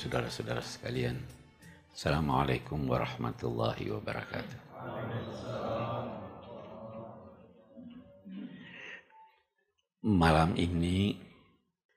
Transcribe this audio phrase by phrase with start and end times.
[0.00, 1.20] saudara-saudara sekalian.
[1.92, 4.60] Assalamualaikum warahmatullahi wabarakatuh.
[10.08, 11.20] Malam ini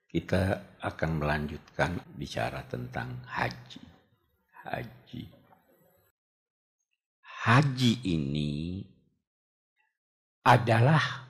[0.04, 3.80] kita akan melanjutkan bicara tentang haji.
[4.68, 5.24] Haji.
[7.24, 8.84] Haji ini
[10.44, 11.24] adalah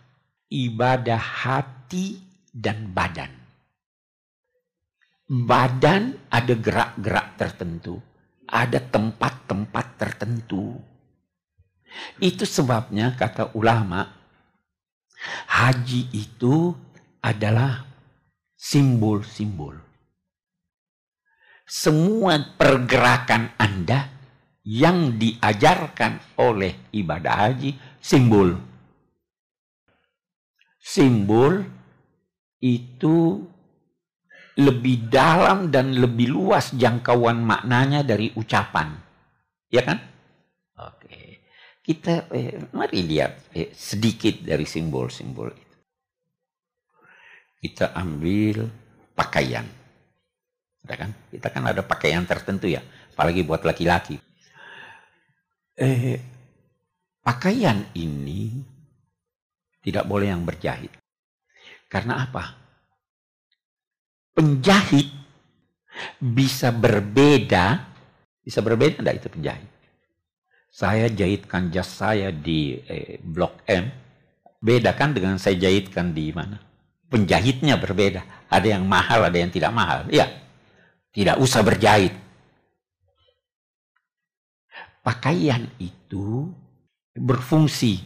[0.50, 2.18] ibadah hati
[2.50, 3.43] dan badan
[5.42, 7.98] badan ada gerak-gerak tertentu,
[8.46, 10.78] ada tempat-tempat tertentu.
[12.22, 14.06] Itu sebabnya kata ulama,
[15.50, 16.70] haji itu
[17.18, 17.82] adalah
[18.54, 19.74] simbol-simbol.
[21.64, 24.12] Semua pergerakan Anda
[24.62, 28.54] yang diajarkan oleh ibadah haji simbol.
[30.78, 31.64] Simbol
[32.60, 33.48] itu
[34.55, 38.94] lebih dalam dan lebih luas jangkauan maknanya dari ucapan.
[39.66, 39.98] Ya kan?
[40.78, 41.42] Oke.
[41.83, 45.78] Kita eh, mari lihat eh, sedikit dari simbol-simbol itu.
[47.64, 48.70] Kita ambil
[49.19, 49.66] pakaian.
[50.84, 51.10] Ya kan?
[51.34, 54.20] Kita kan ada pakaian tertentu ya, apalagi buat laki-laki.
[55.75, 56.20] Eh,
[57.25, 58.62] pakaian ini
[59.82, 60.94] tidak boleh yang berjahit.
[61.91, 62.63] Karena apa?
[64.34, 65.08] Penjahit
[66.18, 67.86] bisa berbeda,
[68.42, 69.70] bisa berbeda enggak itu penjahit?
[70.74, 73.94] Saya jahitkan jas saya di eh, Blok M,
[74.58, 76.58] beda kan dengan saya jahitkan di mana?
[77.06, 78.50] Penjahitnya berbeda.
[78.50, 80.10] Ada yang mahal, ada yang tidak mahal.
[80.10, 80.26] Iya,
[81.14, 82.10] tidak usah berjahit.
[85.06, 86.50] Pakaian itu
[87.14, 88.02] berfungsi.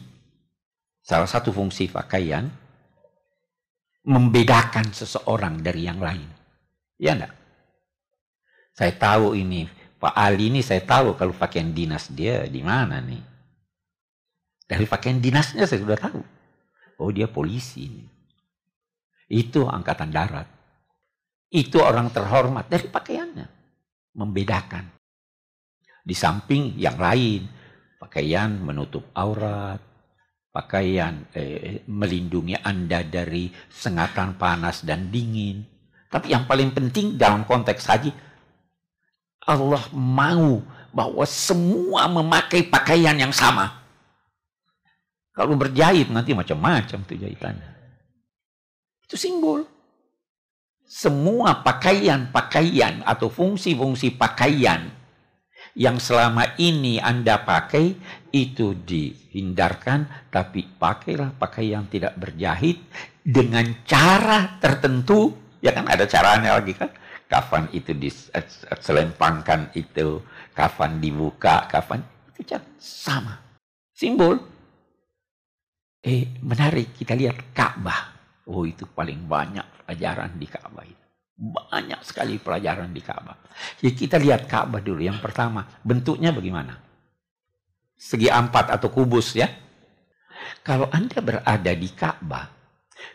[1.01, 2.53] Salah satu fungsi pakaian
[4.09, 6.25] membedakan seseorang dari yang lain.
[6.97, 7.37] Ya enggak?
[8.73, 9.69] Saya tahu ini,
[10.01, 13.21] Pak Ali ini saya tahu kalau pakaian dinas dia di mana nih.
[14.65, 16.21] Dari pakaian dinasnya saya sudah tahu.
[17.05, 17.89] Oh dia polisi.
[19.29, 20.49] Itu angkatan darat.
[21.53, 23.47] Itu orang terhormat dari pakaiannya.
[24.17, 24.85] Membedakan.
[26.01, 27.45] Di samping yang lain.
[27.99, 29.88] Pakaian menutup aurat
[30.59, 35.63] pakaian eh, melindungi Anda dari sengatan panas dan dingin.
[36.11, 38.11] Tapi yang paling penting dalam konteks haji,
[39.47, 40.59] Allah mau
[40.91, 43.71] bahwa semua memakai pakaian yang sama.
[45.31, 47.71] Kalau berjahit nanti macam-macam tuh jahitannya.
[49.07, 49.63] Itu simbol.
[50.83, 54.91] Semua pakaian-pakaian atau fungsi-fungsi pakaian
[55.75, 57.97] yang selama ini Anda pakai
[58.33, 62.81] itu dihindarkan, tapi pakailah pakaian yang tidak berjahit
[63.25, 65.37] dengan cara tertentu.
[65.59, 66.89] Ya kan ada caranya lagi kan?
[67.29, 70.25] Kafan itu diselempangkan itu,
[70.57, 72.01] kafan dibuka, kafan
[72.39, 73.37] itu sama.
[73.93, 74.39] Simbol.
[75.99, 78.17] Eh menarik kita lihat Ka'bah.
[78.49, 81.08] Oh itu paling banyak pelajaran di Ka'bah itu.
[81.39, 83.39] Banyak sekali pelajaran di Ka'bah.
[83.79, 84.99] Jadi kita lihat Ka'bah dulu.
[84.99, 86.75] Yang pertama, bentuknya bagaimana?
[87.95, 89.47] Segi empat atau kubus ya.
[90.67, 92.51] Kalau Anda berada di Ka'bah,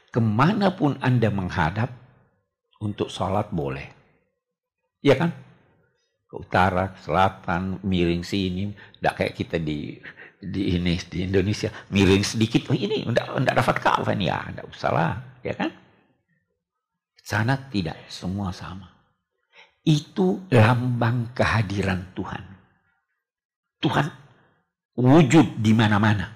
[0.08, 1.92] ke mana pun Anda menghadap,
[2.84, 3.88] untuk sholat boleh.
[5.00, 5.32] Iya kan?
[6.28, 8.72] Ke utara, ke selatan, miring sini.
[8.72, 10.00] Tidak kayak kita di
[10.44, 14.92] di ini di Indonesia miring sedikit oh ini tidak dapat Ka'bah nih ya tidak usah
[14.92, 15.72] lah ya kan
[17.24, 18.92] sana tidak, semua sama.
[19.84, 22.44] Itu lambang kehadiran Tuhan.
[23.80, 24.08] Tuhan
[25.00, 26.28] wujud di mana-mana.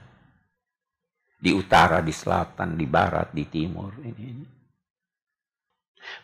[1.37, 3.93] Di utara, di selatan, di barat, di timur.
[4.01, 4.45] Ini, ini.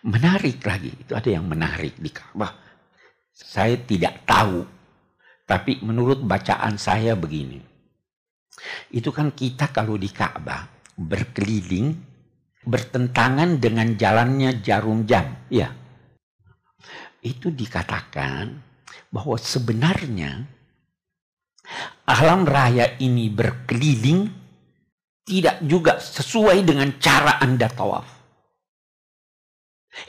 [0.07, 2.55] Menarik lagi, itu ada yang menarik di Ka'bah.
[3.31, 4.65] Saya tidak tahu,
[5.45, 7.61] tapi menurut bacaan saya begini.
[8.93, 10.65] Itu kan kita kalau di Ka'bah
[10.97, 12.12] berkeliling
[12.63, 15.47] bertentangan dengan jalannya jarum jam.
[15.51, 15.71] Ya.
[17.23, 18.59] Itu dikatakan
[19.13, 20.43] bahwa sebenarnya
[22.03, 24.27] alam raya ini berkeliling
[25.23, 28.07] tidak juga sesuai dengan cara Anda tawaf.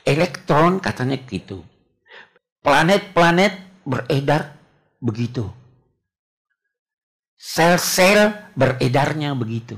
[0.03, 1.63] Elektron katanya gitu.
[2.65, 4.57] Planet-planet beredar
[4.99, 5.47] begitu.
[7.37, 9.77] Sel-sel beredarnya begitu.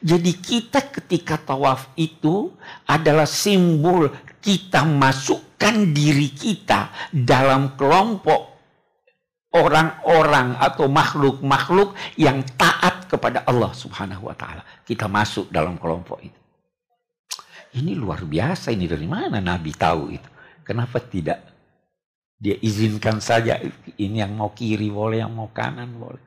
[0.00, 2.48] Jadi kita ketika tawaf itu
[2.88, 4.08] adalah simbol
[4.40, 8.52] kita masukkan diri kita dalam kelompok
[9.52, 14.64] orang-orang atau makhluk-makhluk yang taat kepada Allah Subhanahu wa taala.
[14.80, 16.40] Kita masuk dalam kelompok itu.
[17.76, 20.28] Ini luar biasa ini dari mana Nabi tahu itu?
[20.64, 21.40] Kenapa tidak?
[22.42, 23.60] Dia izinkan saja
[24.00, 26.24] ini yang mau kiri boleh, yang mau kanan boleh.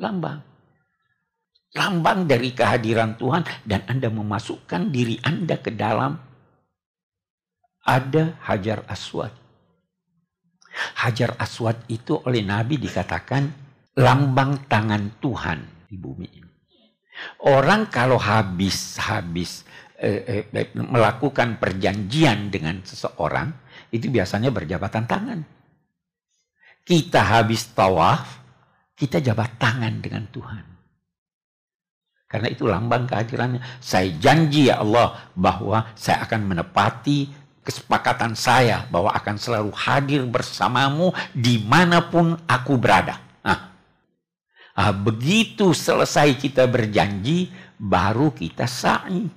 [0.00, 0.57] Lambang.
[1.76, 6.16] Lambang dari kehadiran Tuhan dan Anda memasukkan diri Anda ke dalam
[7.84, 9.32] ada Hajar Aswad.
[11.04, 13.52] Hajar Aswad itu oleh Nabi dikatakan
[14.00, 16.52] lambang tangan Tuhan di bumi ini.
[17.44, 19.66] Orang kalau habis habis
[19.98, 23.50] eh, eh, melakukan perjanjian dengan seseorang,
[23.90, 25.40] itu biasanya berjabatan tangan.
[26.86, 28.40] Kita habis tawaf,
[28.94, 30.77] kita jabat tangan dengan Tuhan.
[32.28, 33.80] Karena itu lambang kehadirannya.
[33.80, 37.32] Saya janji ya Allah bahwa saya akan menepati
[37.64, 43.20] kesepakatan saya bahwa akan selalu hadir bersamamu di mana pun aku berada.
[43.44, 43.76] Nah,
[44.72, 49.28] nah, begitu selesai kita berjanji, baru kita sa'i.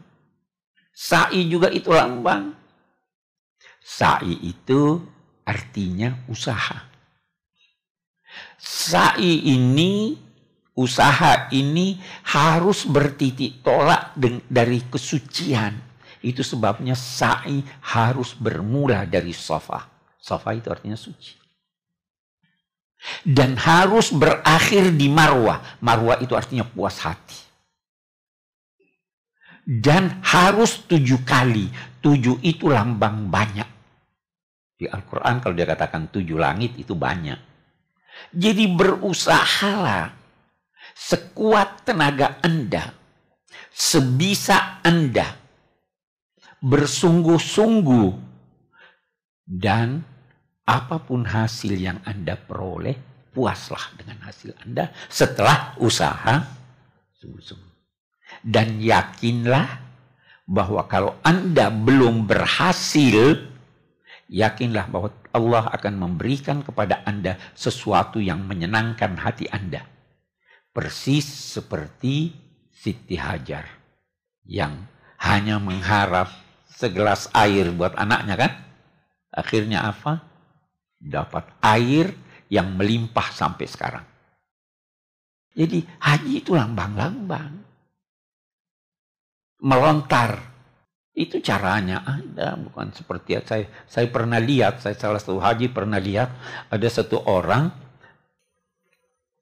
[0.95, 2.55] Sa'i juga itu lambang.
[3.83, 4.99] Sa'i itu
[5.43, 6.87] artinya usaha.
[8.55, 10.15] Sa'i ini,
[10.81, 14.17] usaha ini harus bertitik tolak
[14.49, 15.77] dari kesucian.
[16.21, 17.61] Itu sebabnya sa'i
[17.93, 19.85] harus bermula dari sofa.
[20.17, 21.37] Sofa itu artinya suci.
[23.25, 25.81] Dan harus berakhir di marwah.
[25.81, 27.51] Marwah itu artinya puas hati
[29.65, 31.69] dan harus tujuh kali.
[32.01, 33.69] Tujuh itu lambang banyak.
[34.75, 37.37] Di Al-Quran kalau dia katakan tujuh langit itu banyak.
[38.33, 40.09] Jadi berusahalah
[41.01, 42.93] sekuat tenaga Anda,
[43.73, 45.33] sebisa Anda,
[46.61, 48.09] bersungguh-sungguh,
[49.49, 50.05] dan
[50.69, 52.93] apa pun hasil yang Anda peroleh,
[53.33, 56.45] puaslah dengan hasil Anda setelah usaha
[57.17, 57.73] sungguh-sungguh.
[58.45, 59.67] Dan yakinlah
[60.45, 63.41] bahwa kalau Anda belum berhasil,
[64.29, 69.83] yakinlah bahwa Allah akan memberikan kepada Anda sesuatu yang menyenangkan hati Anda.
[70.71, 72.31] Persis seperti
[72.71, 73.67] Siti Hajar
[74.47, 74.87] yang
[75.19, 76.31] hanya mengharap
[76.71, 78.51] segelas air buat anaknya kan?
[79.31, 80.23] Akhirnya apa?
[80.97, 82.15] Dapat air
[82.47, 84.05] yang melimpah sampai sekarang.
[85.51, 87.61] Jadi haji itu lambang-lambang
[89.61, 90.51] melontar.
[91.11, 93.67] Itu caranya Anda bukan seperti saya.
[93.83, 96.31] Saya pernah lihat, saya salah satu haji pernah lihat
[96.71, 97.67] ada satu orang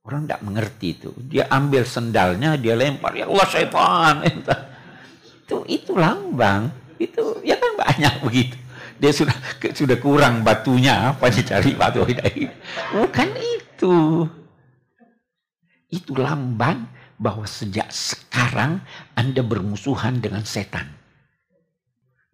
[0.09, 1.13] orang tidak mengerti itu.
[1.21, 4.15] Dia ambil sendalnya, dia lempar, ya Allah syaitan.
[4.25, 6.73] Itu itu lambang.
[6.97, 8.57] Itu ya kan banyak begitu.
[8.99, 12.03] Dia sudah sudah kurang batunya apa dicari batu
[12.91, 14.27] Bukan itu.
[15.87, 18.83] Itu lambang bahwa sejak sekarang
[19.13, 20.89] Anda bermusuhan dengan setan.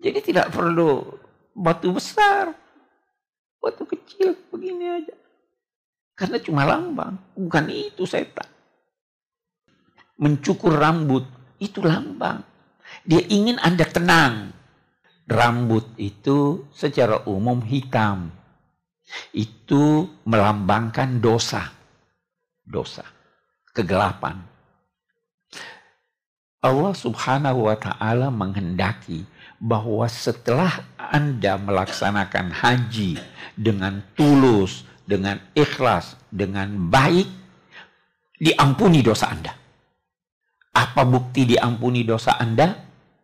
[0.01, 1.01] Jadi tidak perlu
[1.57, 2.53] batu besar,
[3.57, 5.24] batu kecil begini aja.
[6.15, 8.47] Karena cuma lambang, bukan itu setan.
[10.15, 11.27] Mencukur rambut,
[11.59, 12.39] itu lambang.
[13.03, 14.55] Dia ingin Anda tenang.
[15.27, 18.31] Rambut itu secara umum hitam.
[19.35, 21.67] Itu melambangkan dosa.
[22.63, 23.03] Dosa.
[23.75, 24.55] Kegelapan
[26.65, 29.21] Allah Subhanahu wa taala menghendaki
[29.61, 33.21] bahwa setelah Anda melaksanakan haji
[33.53, 37.29] dengan tulus, dengan ikhlas, dengan baik,
[38.41, 39.53] diampuni dosa Anda.
[40.75, 42.73] Apa bukti diampuni dosa Anda?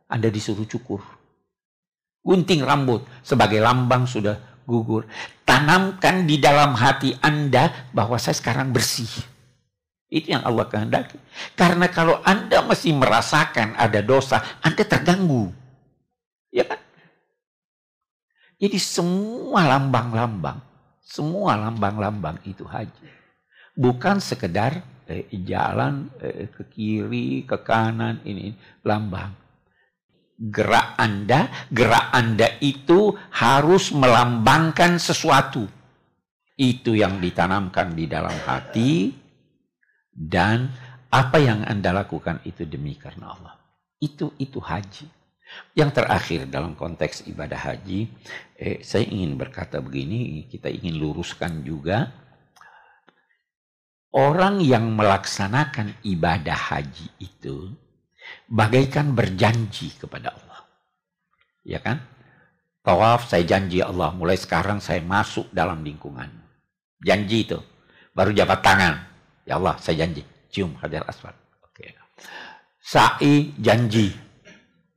[0.08, 1.02] Anda disuruh cukur.
[2.22, 5.10] Gunting rambut sebagai lambang sudah gugur.
[5.44, 9.10] Tanamkan di dalam hati Anda bahwa saya sekarang bersih.
[10.12, 11.18] Itu yang Allah kehendaki.
[11.56, 15.50] Karena kalau Anda masih merasakan ada dosa, Anda terganggu.
[16.52, 16.80] Ya kan?
[18.62, 20.62] Jadi semua lambang-lambang,
[21.12, 23.20] semua lambang-lambang itu haji.
[23.75, 24.80] Bukan sekedar
[25.12, 28.56] eh, jalan eh, ke kiri, ke kanan, ini
[28.88, 29.36] lambang.
[30.41, 35.68] Gerak Anda, gerak Anda itu harus melambangkan sesuatu.
[36.56, 39.12] Itu yang ditanamkan di dalam hati,
[40.12, 40.72] dan
[41.12, 43.56] apa yang Anda lakukan itu demi karena Allah.
[44.01, 45.21] Itu itu haji.
[45.72, 48.12] Yang terakhir dalam konteks ibadah haji,
[48.60, 52.12] eh, saya ingin berkata begini, kita ingin luruskan juga
[54.12, 57.72] orang yang melaksanakan ibadah haji itu
[58.51, 60.67] bagaikan berjanji kepada Allah.
[61.63, 62.03] Ya kan?
[62.81, 66.27] Tawaf saya janji Allah, mulai sekarang saya masuk dalam lingkungan.
[67.01, 67.62] Janji itu.
[68.12, 68.96] Baru jabat tangan.
[69.46, 70.25] Ya Allah, saya janji.
[70.51, 71.38] Cium Hajar Aswad.
[71.63, 71.96] Oke.
[72.81, 74.12] Sa'i janji.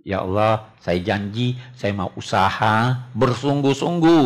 [0.05, 4.25] Ya Allah, saya janji saya mau usaha bersungguh-sungguh.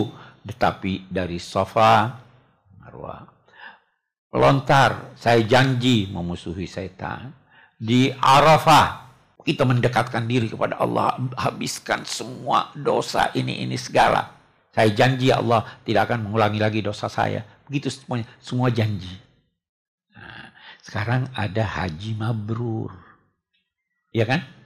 [0.50, 2.18] Tetapi dari sofa,
[2.82, 3.30] Marwah.
[4.34, 7.32] Lontar, saya janji memusuhi setan.
[7.78, 9.06] Di Arafah,
[9.46, 11.14] kita mendekatkan diri kepada Allah.
[11.38, 14.34] Habiskan semua dosa ini, ini segala.
[14.74, 17.46] Saya janji ya Allah tidak akan mengulangi lagi dosa saya.
[17.70, 19.14] Begitu semuanya, semua janji.
[20.12, 22.92] Nah, sekarang ada haji mabrur.
[24.12, 24.57] Ya kan?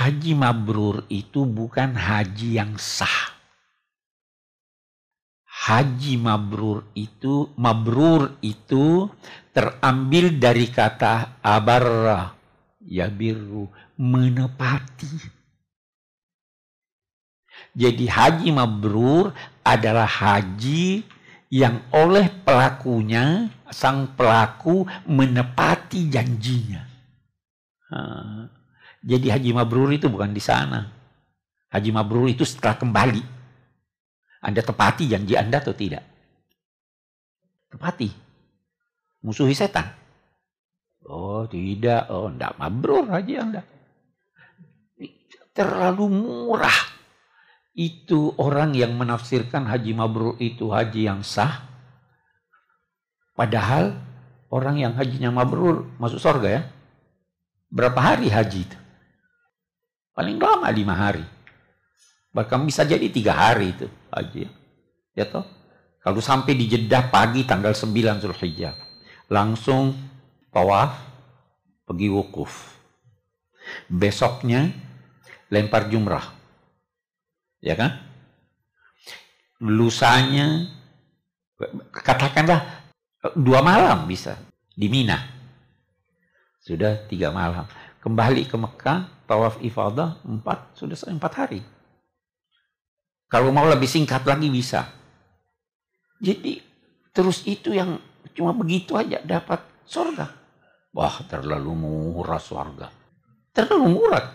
[0.00, 3.36] Haji mabrur itu bukan haji yang sah.
[5.44, 9.12] Haji mabrur itu mabrur itu
[9.52, 12.32] terambil dari kata abarra
[12.80, 13.68] yabiru
[14.00, 15.36] menepati.
[17.76, 21.04] Jadi haji mabrur adalah haji
[21.52, 26.88] yang oleh pelakunya sang pelaku menepati janjinya.
[29.00, 30.84] Jadi haji mabrur itu bukan di sana.
[31.72, 33.22] Haji mabrur itu setelah kembali.
[34.44, 36.04] Anda tepati janji Anda atau tidak?
[37.72, 38.08] Tepati.
[39.24, 39.88] Musuhi setan.
[41.08, 43.62] Oh tidak, oh tidak mabrur haji Anda.
[45.56, 46.80] Terlalu murah.
[47.72, 51.64] Itu orang yang menafsirkan haji mabrur itu haji yang sah.
[53.32, 53.96] Padahal
[54.52, 56.62] orang yang hajinya mabrur masuk surga ya.
[57.70, 58.78] Berapa hari haji itu?
[60.14, 61.24] Paling lama lima hari.
[62.30, 64.46] Bahkan bisa jadi tiga hari itu haji.
[65.18, 65.42] Ya toh?
[66.00, 68.72] Kalau sampai di Jeddah pagi tanggal 9 Zulhijjah.
[69.28, 69.92] Langsung
[70.48, 70.96] tawaf,
[71.84, 72.80] pergi wukuf.
[73.90, 74.72] Besoknya
[75.52, 76.24] lempar jumrah.
[77.60, 78.00] Ya kan?
[79.60, 80.72] Lusanya,
[81.92, 82.88] katakanlah
[83.36, 84.40] dua malam bisa
[84.72, 85.20] di Mina.
[86.64, 87.68] Sudah tiga malam.
[88.00, 91.62] Kembali ke Mekah, tawaf ifadah empat sudah empat hari.
[93.30, 94.90] Kalau mau lebih singkat lagi bisa.
[96.18, 96.58] Jadi
[97.14, 97.94] terus itu yang
[98.34, 100.26] cuma begitu aja dapat surga.
[100.90, 102.90] Wah terlalu murah surga.
[103.54, 104.26] Terlalu murah.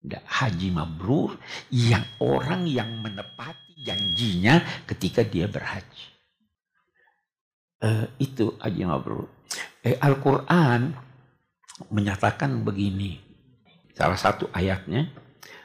[0.00, 1.36] Tidak haji mabrur
[1.68, 6.16] yang orang yang menepati janjinya ketika dia berhaji.
[7.84, 9.28] Uh, itu haji mabrur.
[9.84, 10.96] Eh, Al-Quran
[11.92, 13.25] menyatakan begini.
[13.96, 15.08] Salah satu ayatnya,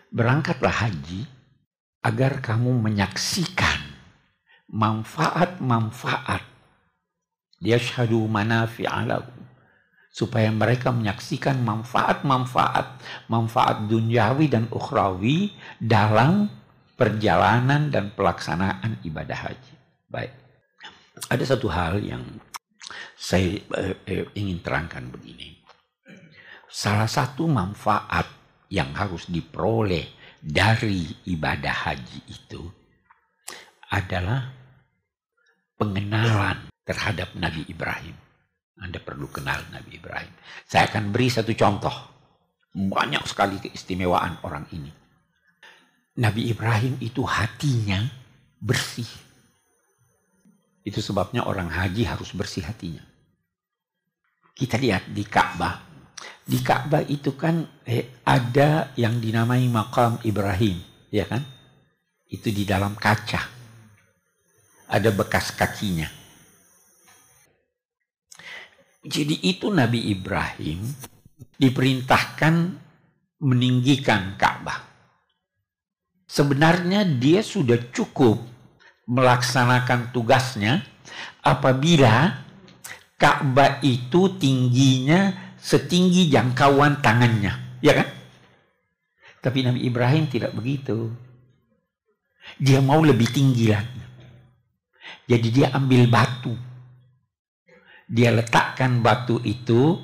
[0.08, 1.28] berangkatlah haji
[2.00, 3.92] agar kamu menyaksikan
[4.72, 6.40] manfaat-manfaat.
[7.60, 9.44] Dia syahadu manafi'alahu.
[10.12, 13.00] Supaya mereka menyaksikan manfaat-manfaat,
[13.32, 16.52] manfaat duniawi dan ukhrawi dalam
[17.00, 19.76] perjalanan dan pelaksanaan ibadah haji.
[20.12, 20.36] Baik.
[21.32, 22.24] Ada satu hal yang
[23.16, 25.61] saya eh, eh, ingin terangkan begini
[26.72, 28.24] salah satu manfaat
[28.72, 30.08] yang harus diperoleh
[30.40, 32.64] dari ibadah haji itu
[33.92, 34.48] adalah
[35.76, 38.16] pengenalan terhadap Nabi Ibrahim.
[38.80, 40.32] Anda perlu kenal Nabi Ibrahim.
[40.66, 41.94] Saya akan beri satu contoh.
[42.72, 44.90] Banyak sekali keistimewaan orang ini.
[46.24, 48.00] Nabi Ibrahim itu hatinya
[48.64, 49.08] bersih.
[50.82, 53.04] Itu sebabnya orang haji harus bersih hatinya.
[54.56, 55.91] Kita lihat di Ka'bah
[56.52, 61.40] di Ka'bah itu kan eh, ada yang dinamai makam Ibrahim, ya kan?
[62.28, 63.40] Itu di dalam kaca.
[64.92, 66.12] Ada bekas kakinya.
[69.00, 70.84] Jadi itu Nabi Ibrahim
[71.56, 72.56] diperintahkan
[73.48, 74.92] meninggikan Ka'bah.
[76.28, 78.44] Sebenarnya dia sudah cukup
[79.08, 80.84] melaksanakan tugasnya
[81.40, 82.44] apabila
[83.16, 87.80] Ka'bah itu tingginya setinggi jangkauan tangannya.
[87.86, 88.10] Ya kan?
[89.42, 91.14] Tapi Nabi Ibrahim tidak begitu.
[92.58, 94.02] Dia mau lebih tinggi lagi.
[95.30, 96.54] Jadi dia ambil batu.
[98.12, 99.96] Dia letakkan batu itu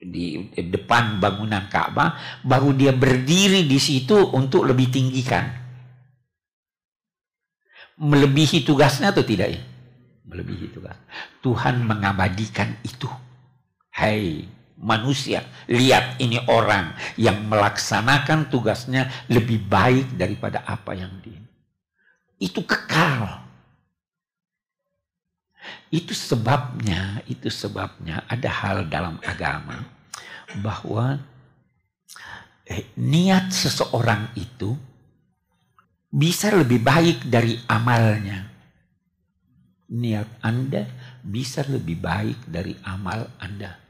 [0.00, 5.44] di depan bangunan Ka'bah, baru dia berdiri di situ untuk lebih tinggikan.
[8.00, 9.60] Melebihi tugasnya atau tidak ya?
[10.24, 10.96] Melebihi tugas.
[11.44, 13.12] Tuhan mengabadikan itu.
[13.92, 14.48] Hai
[14.80, 15.44] manusia.
[15.68, 21.30] Lihat ini orang yang melaksanakan tugasnya lebih baik daripada apa yang di
[22.40, 23.44] itu kekal.
[25.92, 29.84] Itu sebabnya, itu sebabnya ada hal dalam agama
[30.64, 31.20] bahwa
[32.64, 34.72] eh, niat seseorang itu
[36.08, 38.48] bisa lebih baik dari amalnya.
[39.90, 40.86] Niat Anda
[41.20, 43.89] bisa lebih baik dari amal Anda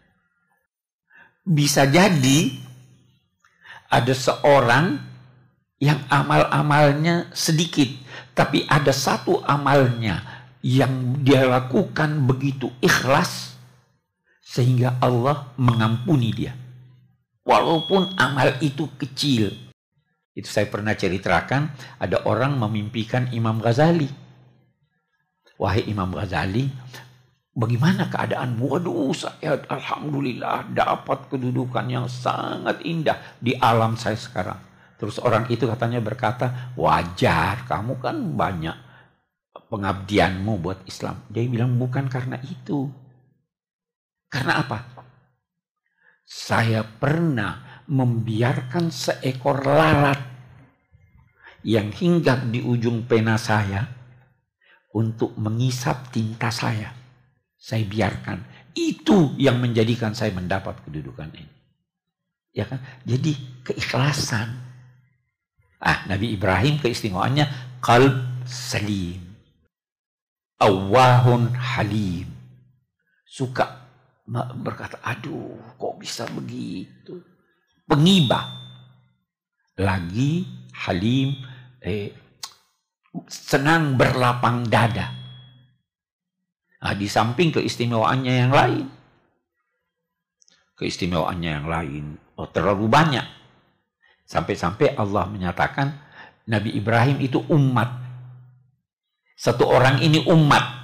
[1.45, 2.69] bisa jadi
[3.91, 5.03] Ada seorang
[5.83, 7.91] yang amal-amalnya sedikit,
[8.39, 10.23] tapi ada satu amalnya
[10.63, 13.57] yang dia lakukan begitu ikhlas
[14.45, 16.53] sehingga Allah mengampuni dia.
[17.43, 19.51] Walaupun amal itu kecil.
[20.37, 24.07] Itu saya pernah ceritakan, ada orang memimpikan Imam Ghazali.
[25.59, 26.71] Wahai Imam Ghazali,
[27.61, 28.57] Bagaimana keadaan?
[28.57, 34.57] Waduh, saya alhamdulillah dapat kedudukan yang sangat indah di alam saya sekarang.
[34.97, 38.77] Terus orang itu katanya berkata, wajar, kamu kan banyak
[39.69, 41.21] pengabdianmu buat Islam.
[41.29, 42.89] Dia bilang, bukan karena itu.
[44.33, 44.97] Karena apa?
[46.25, 50.21] Saya pernah membiarkan seekor lalat
[51.61, 53.85] yang hinggap di ujung pena saya
[54.97, 57.00] untuk mengisap tinta saya
[57.61, 58.41] saya biarkan.
[58.73, 61.53] Itu yang menjadikan saya mendapat kedudukan ini.
[62.57, 62.81] Ya kan?
[63.05, 63.37] Jadi
[63.69, 64.49] keikhlasan.
[65.77, 68.17] Ah, Nabi Ibrahim keistimewaannya kalb
[68.49, 69.21] salim.
[70.57, 72.29] Awahun halim.
[73.29, 73.93] Suka
[74.61, 77.21] berkata, aduh kok bisa begitu.
[77.85, 78.57] Pengibah.
[79.81, 80.45] Lagi
[80.85, 81.41] halim,
[81.81, 82.13] eh,
[83.25, 85.20] senang berlapang dada
[86.81, 88.87] Nah, di samping keistimewaannya yang lain.
[90.81, 92.05] Keistimewaannya yang lain.
[92.41, 93.27] Oh, terlalu banyak.
[94.25, 95.93] Sampai-sampai Allah menyatakan
[96.49, 98.01] Nabi Ibrahim itu umat.
[99.37, 100.81] Satu orang ini umat.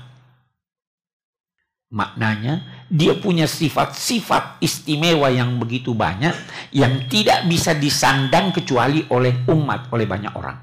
[1.97, 6.35] Maknanya dia punya sifat-sifat istimewa yang begitu banyak
[6.77, 10.59] yang tidak bisa disandang kecuali oleh umat, oleh banyak orang.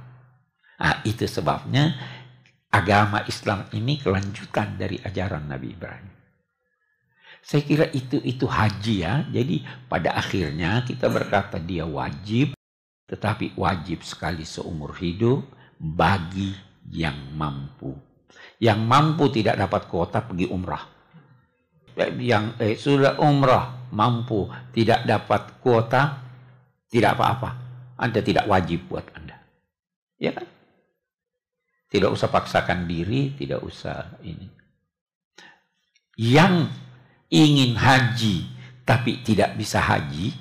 [0.83, 1.95] Nah, itu sebabnya
[2.73, 6.09] agama Islam ini kelanjutan dari ajaran Nabi Ibrahim.
[7.43, 9.29] Saya kira itu itu haji ya.
[9.29, 12.57] Jadi pada akhirnya kita berkata dia wajib,
[13.05, 15.45] tetapi wajib sekali seumur hidup
[15.77, 16.55] bagi
[16.89, 17.93] yang mampu.
[18.57, 20.87] Yang mampu tidak dapat kuota pergi umrah.
[22.17, 26.23] Yang eh, sudah umrah mampu tidak dapat kuota
[26.89, 27.49] tidak apa-apa.
[27.99, 29.37] Anda tidak wajib buat Anda.
[30.17, 30.47] Ya kan?
[31.93, 34.49] Tidak usah paksakan diri, tidak usah ini.
[36.17, 36.73] Yang
[37.29, 38.49] ingin haji
[38.81, 40.33] tapi tidak bisa haji,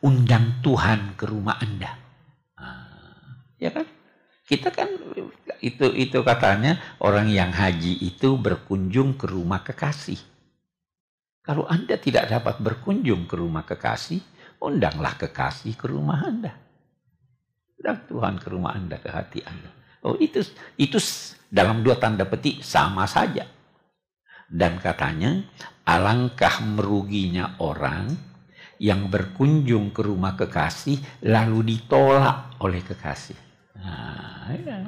[0.00, 1.92] undang Tuhan ke rumah Anda.
[2.56, 3.84] Nah, ya kan?
[4.48, 4.88] Kita kan
[5.60, 10.18] itu itu katanya orang yang haji itu berkunjung ke rumah kekasih.
[11.44, 14.24] Kalau Anda tidak dapat berkunjung ke rumah kekasih,
[14.64, 16.56] undanglah kekasih ke rumah Anda.
[17.76, 19.81] Undang Tuhan ke rumah Anda, ke hati Anda.
[20.02, 20.42] Oh, itu
[20.74, 20.98] itu
[21.46, 23.46] dalam dua tanda petik sama saja.
[24.52, 25.46] Dan katanya,
[25.86, 28.12] alangkah meruginya orang
[28.82, 33.38] yang berkunjung ke rumah kekasih lalu ditolak oleh kekasih.
[33.78, 34.82] Nah, ya.